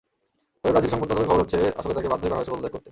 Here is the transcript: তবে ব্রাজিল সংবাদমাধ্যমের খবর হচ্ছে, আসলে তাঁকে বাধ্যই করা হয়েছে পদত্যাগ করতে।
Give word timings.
তবে 0.61 0.71
ব্রাজিল 0.73 0.91
সংবাদমাধ্যমের 0.93 1.29
খবর 1.29 1.43
হচ্ছে, 1.43 1.59
আসলে 1.79 1.95
তাঁকে 1.95 2.11
বাধ্যই 2.13 2.29
করা 2.29 2.37
হয়েছে 2.37 2.51
পদত্যাগ 2.51 2.61
করতে। 2.73 2.79